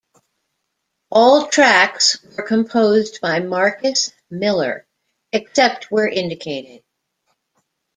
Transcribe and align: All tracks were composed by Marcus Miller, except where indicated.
All 1.11 1.45
tracks 1.45 2.23
were 2.23 2.41
composed 2.41 3.21
by 3.21 3.39
Marcus 3.39 4.11
Miller, 4.31 4.87
except 5.31 5.91
where 5.91 6.07
indicated. 6.09 6.81